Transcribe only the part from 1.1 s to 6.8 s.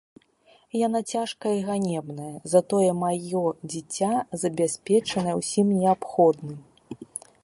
цяжкая і ганебная, затое маё дзіця забяспечанае ўсім неабходным.